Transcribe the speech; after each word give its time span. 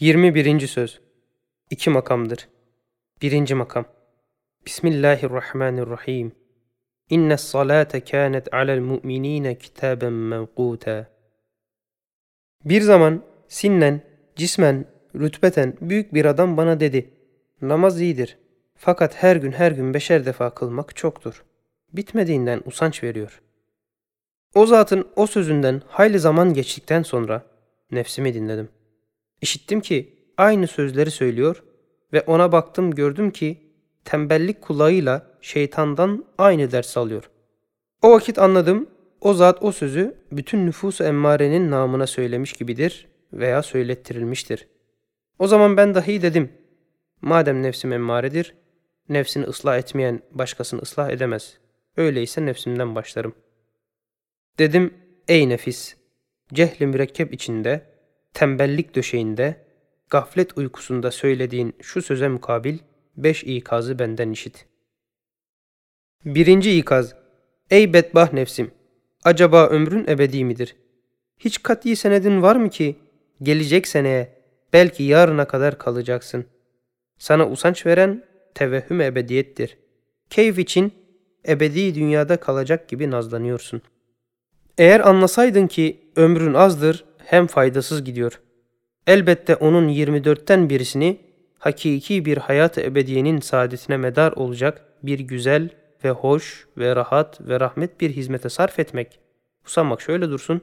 21. 0.00 0.66
Söz 0.66 1.00
İki 1.70 1.90
makamdır. 1.90 2.48
Birinci 3.22 3.54
makam 3.54 3.84
Bismillahirrahmanirrahim 4.66 6.32
İnne 7.10 7.36
salate 7.36 8.00
kânet 8.00 8.54
alel 8.54 8.80
mu'minîne 8.80 9.58
kitâben 9.58 10.12
mevkûtâ 10.12 11.04
Bir 12.64 12.80
zaman 12.80 13.22
sinnen, 13.48 14.00
cismen, 14.36 14.84
rütbeten 15.14 15.76
büyük 15.80 16.14
bir 16.14 16.24
adam 16.24 16.56
bana 16.56 16.80
dedi. 16.80 17.10
Namaz 17.62 18.00
iyidir. 18.00 18.38
Fakat 18.74 19.22
her 19.22 19.36
gün 19.36 19.52
her 19.52 19.72
gün 19.72 19.94
beşer 19.94 20.26
defa 20.26 20.54
kılmak 20.54 20.96
çoktur. 20.96 21.44
Bitmediğinden 21.92 22.62
usanç 22.64 23.02
veriyor. 23.02 23.42
O 24.54 24.66
zatın 24.66 25.08
o 25.16 25.26
sözünden 25.26 25.82
hayli 25.88 26.18
zaman 26.18 26.54
geçtikten 26.54 27.02
sonra 27.02 27.42
nefsimi 27.90 28.34
dinledim. 28.34 28.68
İşittim 29.40 29.80
ki 29.80 30.14
aynı 30.36 30.66
sözleri 30.66 31.10
söylüyor 31.10 31.62
ve 32.12 32.20
ona 32.20 32.52
baktım 32.52 32.94
gördüm 32.94 33.30
ki 33.30 33.60
tembellik 34.04 34.62
kulağıyla 34.62 35.26
şeytandan 35.40 36.24
aynı 36.38 36.72
ders 36.72 36.96
alıyor. 36.96 37.30
O 38.02 38.10
vakit 38.10 38.38
anladım 38.38 38.86
o 39.20 39.34
zat 39.34 39.62
o 39.62 39.72
sözü 39.72 40.14
bütün 40.32 40.66
nüfus 40.66 41.00
emmarenin 41.00 41.70
namına 41.70 42.06
söylemiş 42.06 42.52
gibidir 42.52 43.08
veya 43.32 43.62
söylettirilmiştir. 43.62 44.66
O 45.38 45.46
zaman 45.46 45.76
ben 45.76 45.94
dahi 45.94 46.22
dedim, 46.22 46.52
madem 47.20 47.62
nefsim 47.62 47.92
emmaredir, 47.92 48.54
nefsini 49.08 49.44
ıslah 49.44 49.78
etmeyen 49.78 50.22
başkasını 50.30 50.80
ıslah 50.80 51.10
edemez. 51.10 51.58
Öyleyse 51.96 52.46
nefsimden 52.46 52.94
başlarım. 52.94 53.34
Dedim, 54.58 54.94
ey 55.28 55.48
nefis, 55.48 55.96
cehli 56.52 56.86
mürekkep 56.86 57.34
içinde, 57.34 57.82
tembellik 58.36 58.94
döşeğinde, 58.94 59.56
gaflet 60.10 60.58
uykusunda 60.58 61.10
söylediğin 61.10 61.74
şu 61.82 62.02
söze 62.02 62.28
mukabil 62.28 62.78
beş 63.16 63.44
ikazı 63.44 63.98
benden 63.98 64.30
işit. 64.30 64.66
Birinci 66.24 66.78
ikaz, 66.78 67.14
ey 67.70 67.92
bedbah 67.92 68.32
nefsim, 68.32 68.70
acaba 69.24 69.66
ömrün 69.66 70.06
ebedi 70.08 70.44
midir? 70.44 70.76
Hiç 71.38 71.62
kat'i 71.62 71.96
senedin 71.96 72.42
var 72.42 72.56
mı 72.56 72.70
ki 72.70 72.96
gelecek 73.42 73.88
seneye 73.88 74.32
belki 74.72 75.02
yarına 75.02 75.44
kadar 75.44 75.78
kalacaksın. 75.78 76.44
Sana 77.18 77.50
usanç 77.50 77.86
veren 77.86 78.24
tevehhüm 78.54 79.00
ebediyettir. 79.00 79.78
Keyif 80.30 80.58
için 80.58 80.92
ebedi 81.48 81.94
dünyada 81.94 82.36
kalacak 82.36 82.88
gibi 82.88 83.10
nazlanıyorsun. 83.10 83.82
Eğer 84.78 85.00
anlasaydın 85.00 85.66
ki 85.66 86.00
ömrün 86.16 86.54
azdır 86.54 87.04
hem 87.26 87.46
faydasız 87.46 88.04
gidiyor. 88.04 88.40
Elbette 89.06 89.56
onun 89.56 89.88
24'ten 89.88 90.70
birisini 90.70 91.20
hakiki 91.58 92.24
bir 92.24 92.36
hayat 92.36 92.78
ebediyenin 92.78 93.40
saadetine 93.40 93.96
medar 93.96 94.32
olacak 94.32 94.84
bir 95.02 95.18
güzel 95.18 95.68
ve 96.04 96.10
hoş 96.10 96.68
ve 96.78 96.96
rahat 96.96 97.40
ve 97.40 97.60
rahmet 97.60 98.00
bir 98.00 98.10
hizmete 98.10 98.48
sarf 98.48 98.78
etmek. 98.78 99.18
Usanmak 99.66 100.00
şöyle 100.00 100.28
dursun, 100.28 100.60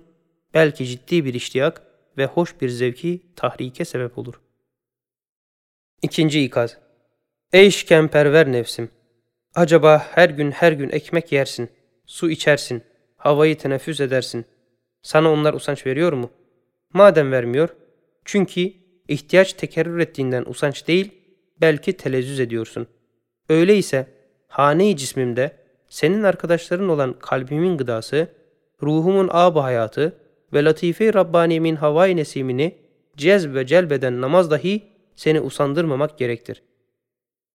belki 0.53 0.86
ciddi 0.86 1.25
bir 1.25 1.34
iştiyak 1.34 1.81
ve 2.17 2.25
hoş 2.25 2.61
bir 2.61 2.69
zevki 2.69 3.22
tahrike 3.36 3.86
sebep 3.86 4.17
olur. 4.17 4.41
İkinci 6.02 6.44
ikaz. 6.44 6.78
Ey 7.53 7.72
şikemperver 7.72 8.52
nefsim! 8.52 8.89
Acaba 9.56 10.08
her 10.11 10.30
gün 10.30 10.52
her 10.52 10.72
gün 10.72 10.89
ekmek 10.89 11.31
yersin, 11.31 11.69
su 12.06 12.30
içersin, 12.30 12.84
havayı 13.17 13.58
teneffüs 13.58 14.00
edersin. 14.00 14.45
Sana 15.02 15.31
onlar 15.31 15.53
usanç 15.53 15.86
veriyor 15.86 16.14
mu? 16.14 16.31
Madem 16.94 17.31
vermiyor, 17.31 17.69
çünkü 18.25 18.72
ihtiyaç 19.08 19.53
tekerrür 19.53 19.99
ettiğinden 19.99 20.44
usanç 20.47 20.88
değil, 20.88 21.11
belki 21.61 21.94
telezzüz 21.94 22.39
ediyorsun. 22.39 22.88
Öyleyse 23.50 24.08
hane-i 24.47 24.97
cismimde 24.97 25.52
senin 25.89 26.23
arkadaşların 26.23 26.89
olan 26.89 27.13
kalbimin 27.19 27.78
gıdası, 27.78 28.28
ruhumun 28.84 29.29
ab 29.31 29.59
hayatı 29.59 30.18
ve 30.53 30.63
latife-i 30.66 31.13
Rabbaniyemin 31.13 31.75
havai 31.75 32.16
nesimini 32.16 32.75
cezb 33.18 33.56
ve 33.56 33.66
celbeden 33.66 34.22
namaz 34.22 34.51
dahi 34.51 34.84
seni 35.16 35.41
usandırmamak 35.41 36.18
gerektir. 36.18 36.63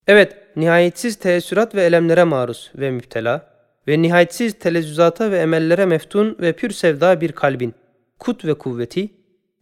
Evet, 0.07 0.37
nihayetsiz 0.57 1.17
teessürat 1.17 1.75
ve 1.75 1.83
elemlere 1.83 2.25
maruz 2.25 2.73
ve 2.75 2.91
müptela 2.91 3.51
ve 3.89 4.03
nihayetsiz 4.03 4.59
telezzüzata 4.59 5.31
ve 5.31 5.39
emellere 5.39 5.87
meftun 5.87 6.37
ve 6.41 6.53
pür 6.53 6.71
sevda 6.71 7.21
bir 7.21 7.33
kalbin, 7.33 7.75
kut 8.19 8.45
ve 8.45 8.55
kuvveti, 8.55 9.18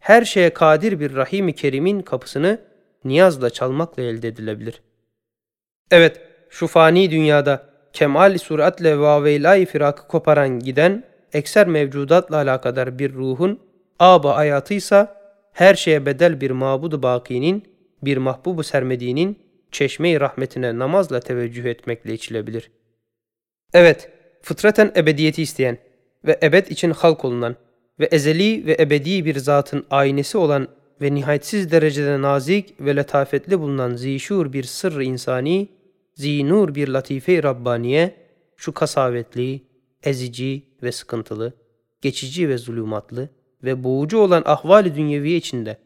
her 0.07 0.25
şeye 0.25 0.49
kadir 0.49 0.99
bir 0.99 1.15
Rahim-i 1.15 1.53
Kerim'in 1.53 2.01
kapısını 2.01 2.59
niyazla 3.05 3.49
çalmakla 3.49 4.03
elde 4.03 4.27
edilebilir. 4.27 4.81
Evet, 5.91 6.21
şu 6.49 6.67
fani 6.67 7.11
dünyada 7.11 7.69
kemal 7.93 8.37
süratle 8.37 8.99
vaveylay 8.99 9.65
firakı 9.65 10.07
koparan 10.07 10.59
giden 10.59 11.03
ekser 11.33 11.67
mevcudatla 11.67 12.35
alakadar 12.35 12.99
bir 12.99 13.13
ruhun 13.13 13.59
aba 13.99 14.35
hayatıysa 14.35 15.21
her 15.53 15.75
şeye 15.75 16.05
bedel 16.05 16.41
bir 16.41 16.51
mabudu 16.51 17.03
bakinin, 17.03 17.63
bir 18.01 18.17
mahbubu 18.17 18.63
sermediğinin 18.63 19.39
çeşme-i 19.71 20.19
rahmetine 20.19 20.79
namazla 20.79 21.19
teveccüh 21.19 21.65
etmekle 21.65 22.13
içilebilir. 22.13 22.71
Evet, 23.73 24.11
fıtraten 24.41 24.91
ebediyeti 24.95 25.41
isteyen 25.41 25.77
ve 26.25 26.39
ebed 26.43 26.67
için 26.67 26.91
halk 26.91 27.25
olunan 27.25 27.55
ve 27.99 28.05
ezeli 28.05 28.65
ve 28.65 28.77
ebedi 28.79 29.25
bir 29.25 29.37
zatın 29.37 29.85
aynesi 29.89 30.37
olan 30.37 30.67
ve 31.01 31.13
nihayetsiz 31.13 31.71
derecede 31.71 32.21
nazik 32.21 32.81
ve 32.81 32.95
letafetli 32.95 33.59
bulunan 33.59 33.95
zişur 33.95 34.53
bir 34.53 34.63
sırrı 34.63 35.03
insani, 35.03 35.67
zinur 36.15 36.75
bir 36.75 36.87
latife-i 36.87 37.43
Rabbaniye, 37.43 38.15
şu 38.57 38.73
kasavetli, 38.73 39.61
ezici 40.03 40.63
ve 40.83 40.91
sıkıntılı, 40.91 41.53
geçici 42.01 42.49
ve 42.49 42.57
zulümatlı 42.57 43.29
ve 43.63 43.83
boğucu 43.83 44.17
olan 44.17 44.43
ahvali 44.45 44.95
dünyeviye 44.95 45.37
içinde 45.37 45.77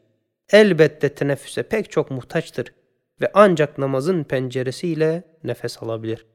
elbette 0.50 1.08
teneffüse 1.08 1.62
pek 1.62 1.90
çok 1.90 2.10
muhtaçtır 2.10 2.72
ve 3.20 3.30
ancak 3.34 3.78
namazın 3.78 4.24
penceresiyle 4.24 5.22
nefes 5.44 5.82
alabilir. 5.82 6.26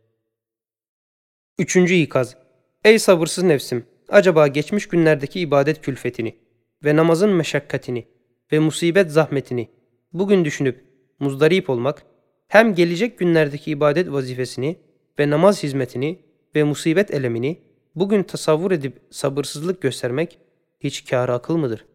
Üçüncü 1.59 1.93
ikaz. 1.93 2.37
Ey 2.83 2.99
sabırsız 2.99 3.43
nefsim! 3.43 3.85
Acaba 4.09 4.47
geçmiş 4.47 4.87
günlerdeki 4.87 5.39
ibadet 5.39 5.81
külfetini 5.81 6.35
ve 6.83 6.95
namazın 6.95 7.29
meşakkatini 7.29 8.05
ve 8.51 8.59
musibet 8.59 9.11
zahmetini 9.11 9.69
bugün 10.13 10.45
düşünüp 10.45 10.83
muzdarip 11.19 11.69
olmak, 11.69 12.03
hem 12.47 12.75
gelecek 12.75 13.19
günlerdeki 13.19 13.71
ibadet 13.71 14.11
vazifesini 14.11 14.75
ve 15.19 15.29
namaz 15.29 15.63
hizmetini 15.63 16.19
ve 16.55 16.63
musibet 16.63 17.11
elemini 17.11 17.57
bugün 17.95 18.23
tasavvur 18.23 18.71
edip 18.71 18.99
sabırsızlık 19.11 19.81
göstermek 19.81 20.39
hiç 20.79 21.05
kâr 21.05 21.29
akıl 21.29 21.57
mıdır? 21.57 21.85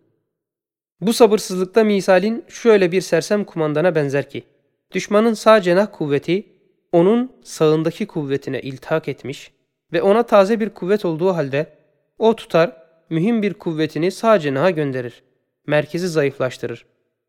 Bu 1.01 1.13
sabırsızlıkta 1.13 1.85
misalin 1.85 2.45
şöyle 2.49 2.93
bir 2.93 3.01
sersem 3.01 3.45
kumandana 3.45 3.95
benzer 3.95 4.31
ki, 4.31 4.45
düşmanın 4.93 5.35
sağ 5.35 5.61
cenah 5.61 5.89
kuvveti 5.93 6.47
onun 6.93 7.33
sağındaki 7.45 8.07
kuvvetine 8.07 8.61
iltihak 8.61 9.09
etmiş 9.09 9.53
ve 9.93 10.03
ona 10.03 10.23
taze 10.23 10.61
bir 10.61 10.71
kuvvet 10.71 11.05
olduğu 11.05 11.35
halde 11.35 11.82
o 12.23 12.37
tutar, 12.37 12.77
mühim 13.11 13.43
bir 13.43 13.55
kuvvetini 13.55 14.11
sağ 14.11 14.39
cenaha 14.39 14.71
gönderir. 14.71 15.23
Merkezi 15.67 16.09
zayıflaştırır. 16.09 16.87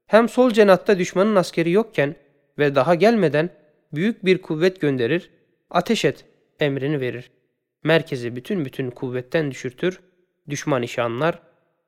Hem 0.07 0.29
sol 0.29 0.51
cenatta 0.51 0.99
düşmanın 0.99 1.35
askeri 1.35 1.71
yokken 1.71 2.15
ve 2.59 2.75
daha 2.75 2.95
gelmeden 2.95 3.49
büyük 3.93 4.25
bir 4.25 4.41
kuvvet 4.41 4.81
gönderir, 4.81 5.29
ateş 5.69 6.05
et 6.05 6.25
emrini 6.59 7.01
verir. 7.01 7.31
Merkezi 7.83 8.35
bütün 8.35 8.65
bütün 8.65 8.89
kuvvetten 8.89 9.51
düşürtür, 9.51 9.99
düşman 10.49 10.83
işi 10.83 11.01
anlar, 11.01 11.39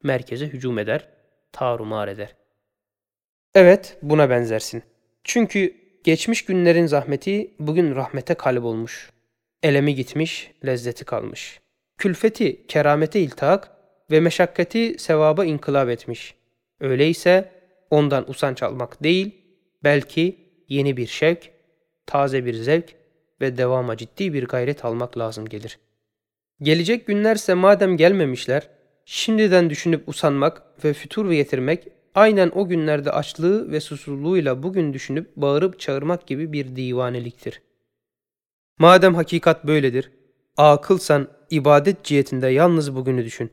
merkeze 0.03 0.47
hücum 0.47 0.79
eder, 0.79 1.07
tarumar 1.51 2.07
eder. 2.07 2.35
Evet, 3.55 3.97
buna 4.01 4.29
benzersin. 4.29 4.83
Çünkü 5.23 5.75
geçmiş 6.03 6.45
günlerin 6.45 6.85
zahmeti 6.85 7.51
bugün 7.59 7.95
rahmete 7.95 8.33
kalp 8.33 8.63
olmuş. 8.63 9.09
Elemi 9.63 9.95
gitmiş, 9.95 10.51
lezzeti 10.65 11.05
kalmış.'' 11.05 11.64
Külfeti 11.97 12.67
keramete 12.67 13.19
iltihak 13.19 13.71
ve 14.11 14.19
meşakkati 14.19 14.95
sevaba 14.97 15.45
inkılap 15.45 15.89
etmiş. 15.89 16.35
Öyleyse 16.79 17.51
ondan 17.89 18.29
usanç 18.29 18.63
almak 18.63 19.03
değil, 19.03 19.35
belki 19.83 20.37
yeni 20.69 20.97
bir 20.97 21.07
şevk, 21.07 21.51
taze 22.05 22.45
bir 22.45 22.53
zevk 22.53 22.95
ve 23.41 23.57
devama 23.57 23.97
ciddi 23.97 24.33
bir 24.33 24.45
gayret 24.45 24.85
almak 24.85 25.17
lazım 25.17 25.45
gelir. 25.45 25.79
Gelecek 26.61 27.07
günlerse 27.07 27.53
madem 27.53 27.97
gelmemişler, 27.97 28.69
şimdiden 29.05 29.69
düşünüp 29.69 30.09
usanmak 30.09 30.85
ve 30.85 30.93
fütur 30.93 31.31
getirmek 31.31 31.87
aynen 32.15 32.51
o 32.55 32.67
günlerde 32.67 33.11
açlığı 33.11 33.71
ve 33.71 33.79
susuzluğuyla 33.79 34.63
bugün 34.63 34.93
düşünüp 34.93 35.35
bağırıp 35.35 35.79
çağırmak 35.79 36.27
gibi 36.27 36.53
bir 36.53 36.75
divaneliktir. 36.75 37.61
Madem 38.79 39.15
hakikat 39.15 39.67
böyledir, 39.67 40.11
akılsan 40.57 41.27
ibadet 41.49 42.03
cihetinde 42.03 42.47
yalnız 42.47 42.95
bugünü 42.95 43.25
düşün 43.25 43.51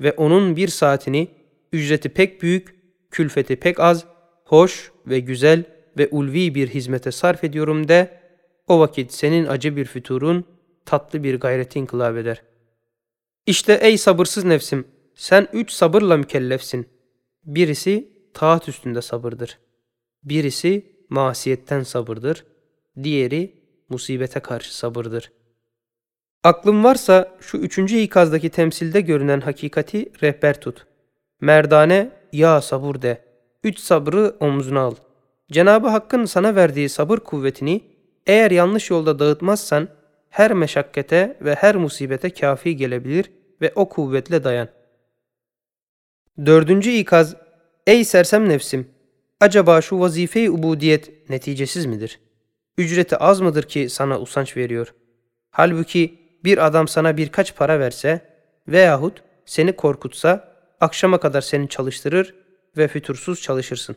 ve 0.00 0.12
onun 0.12 0.56
bir 0.56 0.68
saatini 0.68 1.28
ücreti 1.72 2.08
pek 2.08 2.42
büyük, 2.42 2.76
külfeti 3.10 3.56
pek 3.56 3.80
az, 3.80 4.04
hoş 4.44 4.92
ve 5.06 5.20
güzel 5.20 5.64
ve 5.98 6.08
ulvi 6.10 6.54
bir 6.54 6.68
hizmete 6.68 7.12
sarf 7.12 7.44
ediyorum 7.44 7.88
de, 7.88 8.20
o 8.66 8.80
vakit 8.80 9.12
senin 9.12 9.46
acı 9.46 9.76
bir 9.76 9.84
füturun, 9.84 10.44
tatlı 10.84 11.24
bir 11.24 11.40
gayreti 11.40 11.78
inkılap 11.78 12.16
eder. 12.16 12.42
İşte 13.46 13.78
ey 13.82 13.98
sabırsız 13.98 14.44
nefsim, 14.44 14.84
sen 15.14 15.48
üç 15.52 15.70
sabırla 15.70 16.16
mükellefsin. 16.16 16.86
Birisi 17.44 18.08
taat 18.34 18.68
üstünde 18.68 19.02
sabırdır. 19.02 19.58
Birisi 20.24 20.92
masiyetten 21.08 21.82
sabırdır. 21.82 22.44
Diğeri 23.02 23.54
musibete 23.88 24.40
karşı 24.40 24.76
sabırdır. 24.76 25.32
Aklın 26.48 26.84
varsa 26.84 27.36
şu 27.40 27.56
üçüncü 27.56 27.96
ikazdaki 27.96 28.50
temsilde 28.50 29.00
görünen 29.00 29.40
hakikati 29.40 30.12
rehber 30.22 30.60
tut. 30.60 30.86
Merdane 31.40 32.10
ya 32.32 32.60
sabur 32.60 33.02
de. 33.02 33.24
Üç 33.64 33.78
sabrı 33.78 34.36
omzuna 34.40 34.80
al. 34.80 34.94
Cenabı 35.52 35.88
Hakk'ın 35.88 36.24
sana 36.24 36.54
verdiği 36.54 36.88
sabır 36.88 37.18
kuvvetini 37.18 37.80
eğer 38.26 38.50
yanlış 38.50 38.90
yolda 38.90 39.18
dağıtmazsan 39.18 39.88
her 40.30 40.52
meşakkate 40.52 41.36
ve 41.40 41.54
her 41.54 41.76
musibete 41.76 42.30
kafi 42.30 42.76
gelebilir 42.76 43.30
ve 43.60 43.72
o 43.74 43.88
kuvvetle 43.88 44.44
dayan. 44.44 44.68
Dördüncü 46.46 46.90
ikaz, 46.90 47.36
ey 47.86 48.04
sersem 48.04 48.48
nefsim, 48.48 48.88
acaba 49.40 49.80
şu 49.80 50.00
vazife-i 50.00 50.50
ubudiyet 50.50 51.30
neticesiz 51.30 51.86
midir? 51.86 52.20
Ücreti 52.78 53.16
az 53.16 53.40
mıdır 53.40 53.62
ki 53.62 53.88
sana 53.88 54.20
usanç 54.20 54.56
veriyor? 54.56 54.94
Halbuki 55.50 56.17
bir 56.44 56.66
adam 56.66 56.88
sana 56.88 57.16
birkaç 57.16 57.56
para 57.56 57.80
verse 57.80 58.20
veyahut 58.68 59.22
seni 59.46 59.72
korkutsa 59.72 60.48
akşama 60.80 61.20
kadar 61.20 61.40
seni 61.40 61.68
çalıştırır 61.68 62.34
ve 62.76 62.88
fütursuz 62.88 63.42
çalışırsın. 63.42 63.96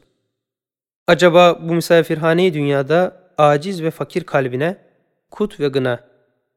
Acaba 1.07 1.59
bu 1.61 1.73
misafirhane 1.73 2.53
dünyada 2.53 3.21
aciz 3.37 3.83
ve 3.83 3.91
fakir 3.91 4.23
kalbine 4.23 4.77
kut 5.31 5.59
ve 5.59 5.67
gına, 5.67 5.99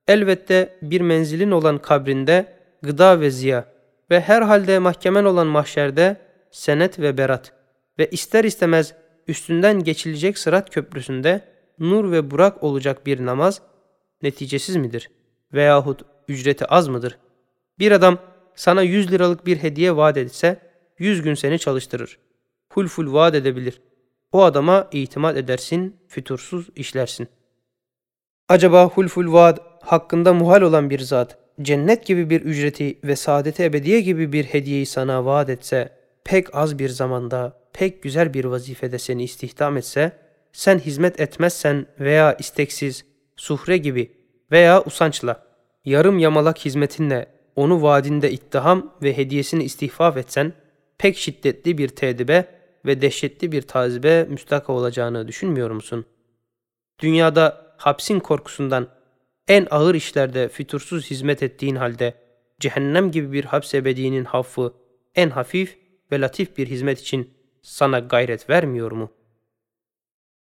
elbette 0.09 0.79
bir 0.83 1.01
menzilin 1.01 1.51
olan 1.51 1.79
kabrinde 1.79 2.47
gıda 2.83 3.21
ve 3.21 3.31
ziya 3.31 3.65
ve 4.11 4.21
herhalde 4.21 4.79
mahkemen 4.79 5.25
olan 5.25 5.47
mahşerde 5.47 6.17
senet 6.51 6.99
ve 6.99 7.19
berat 7.19 7.53
ve 7.99 8.11
ister 8.11 8.45
istemez 8.45 8.95
üstünden 9.29 9.85
geçilecek 9.85 10.39
sırat 10.39 10.71
köprüsünde 10.71 11.41
nur 11.79 12.13
ve 12.13 12.31
burak 12.31 12.63
olacak 12.63 13.07
bir 13.07 13.27
namaz 13.27 13.63
neticesiz 14.23 14.77
midir? 14.77 15.11
Veyahut 15.55 16.03
ücreti 16.29 16.67
az 16.67 16.89
mıdır? 16.89 17.19
Bir 17.79 17.93
adam 17.93 18.19
sana 18.55 18.83
100 18.83 19.13
liralık 19.13 19.47
bir 19.47 19.57
hediye 19.57 19.97
vaat 19.97 20.17
etse 20.17 20.61
100 20.99 21.23
gün 21.23 21.35
seni 21.35 21.59
çalıştırır. 21.59 22.19
Full 22.69 23.13
vaat 23.13 23.35
edebilir. 23.35 23.81
O 24.33 24.43
adama 24.43 24.89
itimat 24.93 25.37
edersin, 25.37 25.97
fütursuz 26.09 26.69
işlersin. 26.77 27.29
Acaba 28.49 28.89
hulful 28.89 29.33
vaad 29.33 29.59
hakkında 29.81 30.35
muhal 30.35 30.63
olan 30.63 30.91
bir 30.91 31.01
zat, 31.01 31.39
cennet 31.63 32.07
gibi 32.07 32.31
bir 32.31 32.41
ücreti 32.41 32.99
ve 33.05 33.17
saadete 33.17 33.65
ebediye 33.65 34.01
gibi 34.01 34.33
bir 34.33 34.45
hediyeyi 34.45 34.87
sana 34.87 35.25
vaat 35.25 35.51
etse, 35.51 35.93
pek 36.25 36.55
az 36.55 36.79
bir 36.79 36.89
zamanda, 36.89 37.61
pek 37.73 38.03
güzel 38.03 38.35
bir 38.35 38.45
vazifede 38.45 38.99
seni 38.99 39.25
istihdam 39.25 39.77
etse, 39.77 40.13
sen 40.53 40.79
hizmet 40.79 41.21
etmezsen 41.21 41.87
veya 42.01 42.35
isteksiz, 42.35 43.05
suhre 43.37 43.77
gibi 43.77 44.13
veya 44.53 44.83
usançla, 44.85 45.47
yarım 45.85 46.19
yamalak 46.19 46.59
hizmetinle 46.59 47.27
onu 47.57 47.83
vaadinde 47.83 48.31
ittiham 48.31 48.95
ve 49.03 49.17
hediyesini 49.17 49.65
istihfaf 49.65 50.17
etsen, 50.17 50.53
pek 50.99 51.17
şiddetli 51.17 51.79
bir 51.79 51.89
tedibe 51.89 52.45
ve 52.87 53.03
dehşetli 53.03 53.53
bir 53.53 53.63
tazibe 53.63 54.25
müstaka 54.25 54.73
olacağını 54.73 55.29
düşünmüyor 55.29 55.71
musun? 55.71 56.05
Dünyada 57.01 57.75
hapsin 57.77 58.21
korkusundan 58.21 58.89
en 59.49 59.67
ağır 59.71 59.95
işlerde 59.95 60.49
fütursuz 60.49 61.11
hizmet 61.11 61.43
ettiğin 61.43 61.77
halde 61.77 62.15
cehennem 62.61 63.11
gibi 63.11 63.33
bir 63.33 63.45
haps 63.45 63.75
ebedinin 63.75 64.25
haffı 64.25 64.75
en 65.15 65.31
hafif 65.31 65.79
ve 66.13 66.21
latif 66.21 66.59
bir 66.59 66.67
hizmet 66.67 67.01
için 67.01 67.31
sana 67.63 67.99
gayret 67.99 68.51
vermiyor 68.51 68.93
mu?'' 68.93 69.24